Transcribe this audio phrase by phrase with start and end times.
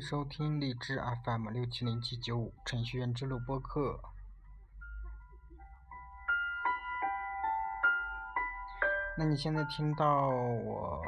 [0.00, 4.00] 收听荔枝 FM 六七零七九五程序员之路播客。
[9.16, 11.02] 那你现在听到我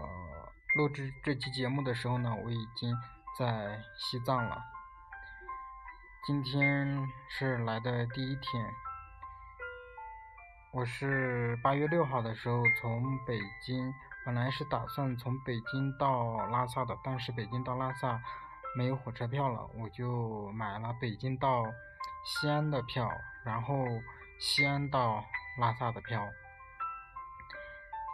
[0.77, 2.96] 录制这期节目的时候呢，我已经
[3.39, 4.61] 在西藏了。
[6.27, 8.67] 今天是来的第一天，
[10.72, 13.93] 我是八月六号的时候从北京。
[14.22, 18.21] 本来是打算从北京到拉萨的，但是北京到拉萨
[18.77, 21.65] 没有火车票了，我就买了北京到
[22.25, 23.11] 西安的票，
[23.45, 23.85] 然后
[24.39, 25.25] 西安到
[25.59, 26.23] 拉萨的票。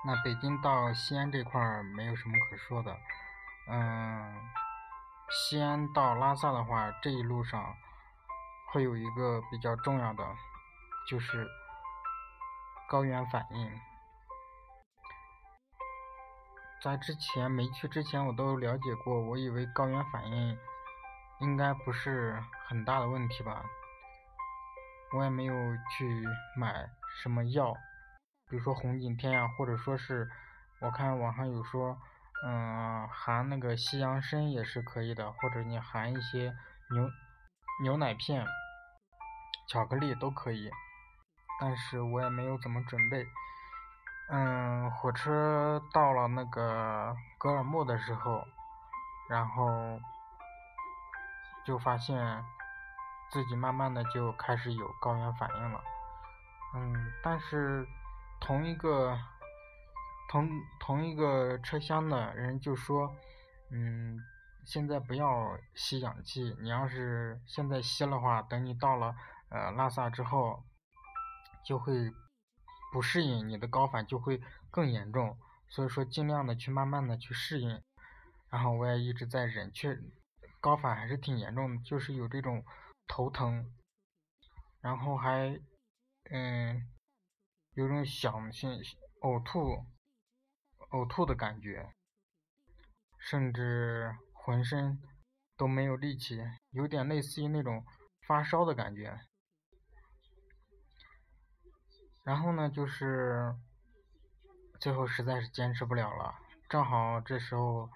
[0.06, 2.96] 那北京到西安这块儿没有什么可说的，
[3.68, 4.48] 嗯，
[5.28, 7.76] 西安到拉萨的话，这一路上
[8.72, 10.24] 会有一个比较重要的，
[11.10, 11.46] 就是
[12.88, 13.80] 高原反应。
[16.86, 19.20] 在之前没去之前，我都了解过。
[19.20, 20.56] 我以为高原反应
[21.40, 23.64] 应该不是很大的问题吧。
[25.12, 25.52] 我也没有
[25.90, 26.24] 去
[26.56, 26.88] 买
[27.20, 27.74] 什么药，
[28.48, 30.30] 比如说红景天呀，或者说是
[30.80, 31.98] 我看网上有说，
[32.46, 36.54] 嗯，含那个西洋参也是可以的，或者你含一些
[36.92, 37.10] 牛
[37.82, 38.46] 牛奶片、
[39.68, 40.70] 巧克力都可以。
[41.60, 43.26] 但是我也没有怎么准备。
[44.28, 48.44] 嗯，火车到了那个格尔木的时候，
[49.28, 50.00] 然后
[51.64, 52.44] 就发现
[53.30, 55.80] 自己慢慢的就开始有高原反应了。
[56.74, 57.86] 嗯，但是
[58.40, 59.16] 同一个
[60.28, 63.14] 同同一个车厢的人就说，
[63.70, 64.18] 嗯，
[64.64, 69.14] 现在不要吸氧气，你要是现在吸的话，等你到了
[69.50, 70.64] 呃拉萨之后
[71.64, 72.12] 就会。
[72.92, 74.40] 不适应你的高反就会
[74.70, 77.82] 更严重，所以说尽量的去慢慢的去适应。
[78.48, 79.98] 然后我也一直在忍，却
[80.60, 82.64] 高反还是挺严重的，就是有这种
[83.06, 83.74] 头疼，
[84.80, 85.60] 然后还
[86.30, 86.88] 嗯
[87.74, 88.80] 有种想性
[89.20, 89.84] 呕吐
[90.90, 91.92] 呕吐的感觉，
[93.18, 95.02] 甚至浑身
[95.56, 97.84] 都没有力气，有点类似于那种
[98.26, 99.20] 发烧的感觉。
[102.26, 103.54] 然后呢，就是
[104.80, 106.34] 最后实在是坚持不了了，
[106.68, 107.88] 正好这时候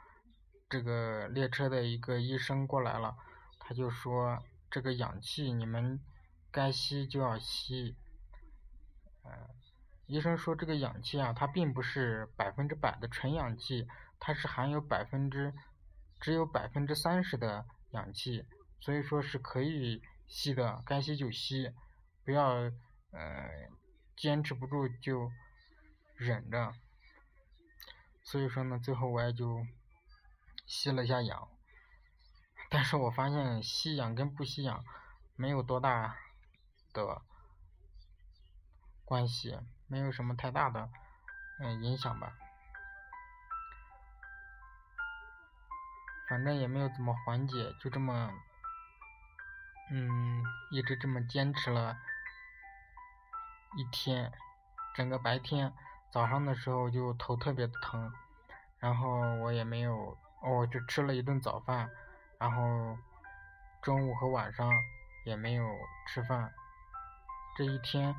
[0.69, 3.17] 这个列车的一个医生过来了，
[3.59, 4.41] 他就说
[4.71, 5.99] 这个氧气你们
[6.53, 7.97] 该吸就要吸，
[9.25, 9.33] 嗯，
[10.07, 13.89] 医生说这个氧气啊，它并不是百分之百的纯氧气，
[14.21, 15.53] 它是含有百分之
[16.21, 18.47] 只有百分之三十的氧气，
[18.79, 21.73] 所以说是可以吸的，该吸就吸，
[22.25, 22.47] 不要
[23.11, 23.51] 呃。
[24.21, 25.33] 坚持不住就
[26.15, 26.75] 忍着，
[28.23, 29.67] 所以说呢，最后我也就
[30.67, 31.49] 吸了一下氧，
[32.69, 34.85] 但是我发现吸氧跟不吸氧
[35.37, 36.19] 没有多大
[36.93, 37.23] 的
[39.07, 40.91] 关系，没有什么太大的
[41.63, 42.37] 嗯影响吧，
[46.29, 48.31] 反正也没有怎么缓解，就这么
[49.91, 51.99] 嗯一直这么坚持了。
[53.77, 54.33] 一天，
[54.95, 55.73] 整个白天，
[56.11, 58.13] 早上的时候就头特别疼，
[58.81, 61.89] 然后我也没有，哦，就吃了一顿早饭，
[62.39, 62.99] 然后
[63.81, 64.69] 中午和晚上
[65.25, 65.65] 也没有
[66.09, 66.53] 吃饭，
[67.57, 68.15] 这一天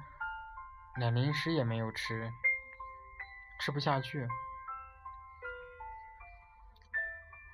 [0.96, 2.32] 连零食也没有吃，
[3.60, 4.26] 吃不下去，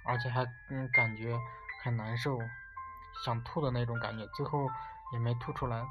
[0.06, 1.36] 而且还嗯感觉
[1.84, 2.38] 很难受，
[3.26, 4.70] 想吐的那种感觉，最后
[5.14, 5.84] 也没吐出来。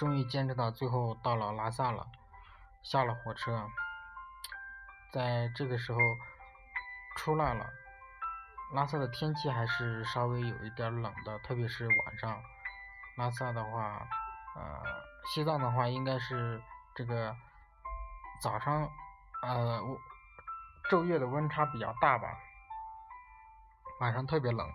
[0.00, 2.06] 终于坚持到最后，到了拉萨了，
[2.82, 3.68] 下了火车，
[5.12, 5.98] 在这个时候
[7.18, 7.68] 出来了。
[8.72, 12.42] 拉萨的天气还是稍微有一点冷的，特别是晚上。
[13.18, 14.08] 拉萨的话，
[14.56, 14.82] 呃，
[15.34, 16.62] 西藏的话应该是
[16.94, 17.36] 这个
[18.40, 18.90] 早上，
[19.42, 19.82] 呃，
[20.88, 22.38] 昼夜的温差比较大吧，
[24.00, 24.66] 晚上特别冷。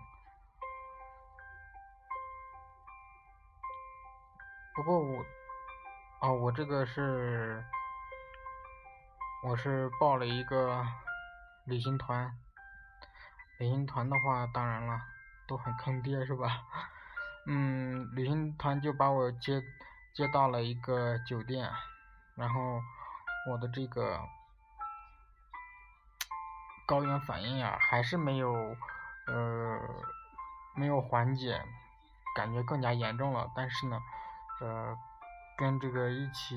[4.76, 5.24] 不过我，
[6.20, 7.64] 哦，我这个是，
[9.42, 10.86] 我是报了一个
[11.64, 12.30] 旅行团，
[13.58, 15.00] 旅行团的话，当然了，
[15.48, 16.62] 都很坑爹是吧？
[17.48, 19.62] 嗯，旅行团就把我接
[20.14, 21.72] 接到了一个酒店，
[22.34, 22.60] 然后
[23.50, 24.20] 我的这个
[26.86, 28.52] 高原反应呀，还是没有，
[29.26, 29.80] 呃，
[30.74, 31.64] 没有缓解，
[32.34, 33.98] 感觉更加严重了，但是呢。
[34.60, 34.96] 呃，
[35.58, 36.56] 跟这个一起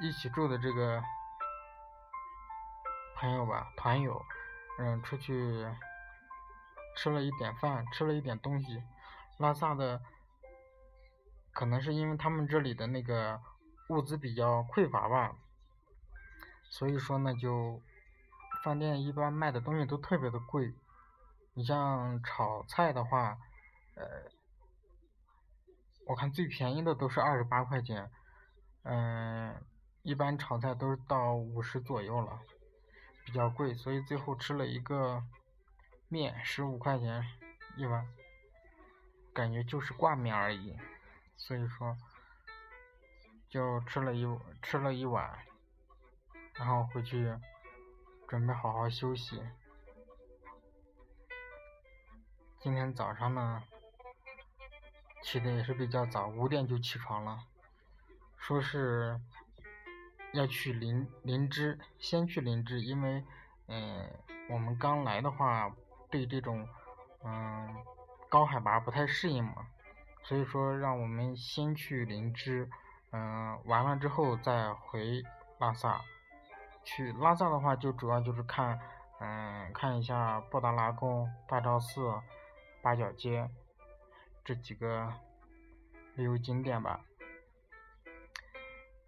[0.00, 1.02] 一起住的这个
[3.16, 4.24] 朋友吧，团友，
[4.78, 5.66] 嗯，出去
[6.96, 8.82] 吃了一点饭，吃了一点东西，
[9.38, 10.00] 拉萨的，
[11.52, 13.40] 可能是因为他们这里的那个
[13.88, 15.34] 物资比较匮乏吧，
[16.70, 17.82] 所以说呢，就
[18.62, 20.72] 饭店一般卖的东西都特别的贵，
[21.54, 23.36] 你像炒菜的话，
[23.96, 24.04] 呃，
[26.10, 28.10] 我看最便宜的都是二十八块钱，
[28.82, 29.64] 嗯，
[30.02, 32.40] 一般炒菜都是到五十左右了。
[33.24, 35.22] 比较贵，所以最后吃了一个
[36.08, 37.24] 面，十五块钱
[37.76, 38.04] 一碗，
[39.32, 40.76] 感觉就是挂面而已，
[41.36, 41.96] 所以说
[43.48, 44.26] 就吃了一
[44.62, 45.38] 吃了一碗，
[46.54, 47.32] 然后回去
[48.26, 49.40] 准备好好休息。
[52.58, 53.62] 今天早上呢，
[55.22, 57.44] 起的也是比较早，五点就起床了，
[58.36, 59.20] 说是。
[60.32, 63.24] 要去林林芝，先去林芝，因为，
[63.66, 64.08] 嗯，
[64.48, 65.68] 我们刚来的话，
[66.08, 66.68] 对这种，
[67.24, 67.74] 嗯，
[68.28, 69.66] 高海拔不太适应嘛，
[70.22, 72.70] 所以说让我们先去林芝，
[73.10, 75.20] 嗯，完了之后再回
[75.58, 76.00] 拉萨。
[76.84, 78.78] 去拉萨的话，就主要就是看，
[79.18, 82.14] 嗯，看一下布达拉宫、大昭寺、
[82.80, 83.50] 八角街
[84.44, 85.12] 这几个
[86.14, 87.00] 旅游景点吧。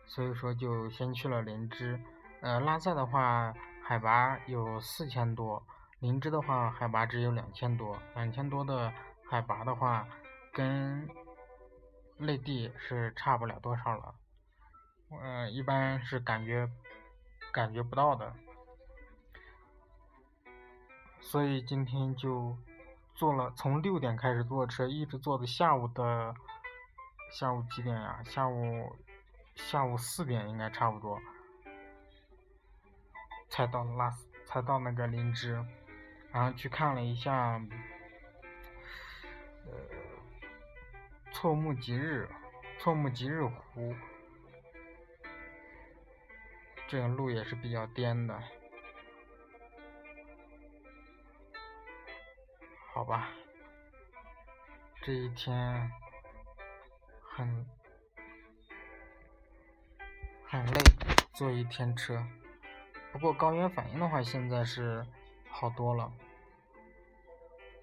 [0.07, 1.99] 所以说就先去了林芝，
[2.43, 5.65] 呃，拉萨的话海拔有四千多，
[6.01, 8.93] 林芝的话海拔只有两千多，两千多的
[9.31, 10.07] 海拔的话，
[10.53, 11.09] 跟
[12.19, 14.15] 内地是差不了多少了，
[15.11, 16.69] 嗯，一般是感觉
[17.51, 18.35] 感觉不到的，
[21.21, 22.55] 所以今天就
[23.15, 26.35] 坐了，从六点开始坐车，一直坐到下午的
[27.31, 28.23] 下午几点呀？
[28.25, 28.97] 下午。
[29.55, 31.21] 下午四点应该差不多，
[33.51, 34.11] 才到拉
[34.47, 35.63] 才到那个林芝，
[36.33, 37.61] 然后去看了一下，
[39.67, 39.73] 呃，
[41.33, 42.27] 错木吉日，
[42.79, 43.95] 错木吉日湖，
[46.89, 48.43] 这个路也是比较颠的，
[53.03, 53.31] 好吧，
[55.03, 55.91] 这一天
[57.21, 57.67] 很。
[60.47, 60.81] 很累，
[61.35, 62.25] 坐一天车。
[63.11, 65.05] 不过高原反应的话，现在是
[65.51, 66.13] 好多了。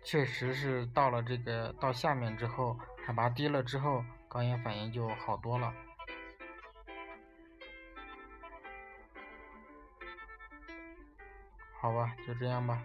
[0.06, 5.74] 确实是到了这个到下面之后，海拔低了之后，高原反应就好多了。
[11.74, 12.82] 好吧，就这样吧。